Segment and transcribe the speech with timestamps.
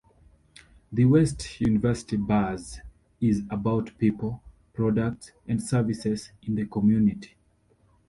[0.91, 2.79] The West University Buzz
[3.19, 4.41] is about people,
[4.73, 7.35] products and services in the community.